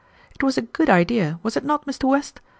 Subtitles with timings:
[0.33, 2.05] "It was a good idea, was it not, Mr.
[2.09, 2.41] West?